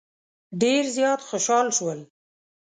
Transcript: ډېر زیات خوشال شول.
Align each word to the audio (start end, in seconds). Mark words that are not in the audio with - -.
ډېر 0.61 0.83
زیات 0.95 1.19
خوشال 1.27 1.67
شول. 1.77 1.99